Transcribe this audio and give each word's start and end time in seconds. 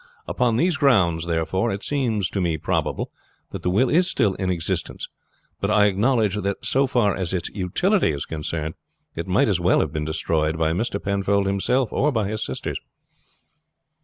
Upon 0.27 0.55
these 0.57 0.77
grounds, 0.77 1.27
therefore, 1.27 1.69
it 1.71 1.83
seems 1.83 2.27
to 2.31 2.41
me 2.41 2.57
probable 2.57 3.11
that 3.51 3.61
the 3.61 3.69
will 3.69 3.87
is 3.87 4.09
still 4.09 4.33
in 4.33 4.49
existence; 4.49 5.07
but 5.59 5.69
I 5.69 5.85
acknowledge 5.85 6.35
that 6.37 6.65
so 6.65 6.87
far 6.87 7.15
as 7.15 7.33
its 7.35 7.49
utility 7.49 8.09
is 8.09 8.25
concerned 8.25 8.73
it 9.15 9.27
might 9.27 9.47
as 9.47 9.59
well 9.59 9.79
have 9.79 9.93
been 9.93 10.03
destroyed 10.05 10.57
by 10.57 10.71
Mr. 10.71 10.99
Penfold 10.99 11.45
himself 11.45 11.93
or 11.93 12.11
by 12.11 12.27
his 12.29 12.43
sisters." 12.43 12.79